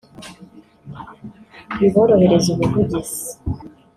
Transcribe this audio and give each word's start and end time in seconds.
biborohereze 1.79 2.47
ubuvugizi 2.51 3.21